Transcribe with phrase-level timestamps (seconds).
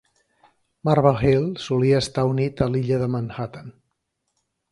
[0.87, 3.69] Marble Hill solia estar unit a l'illa de Manhattan.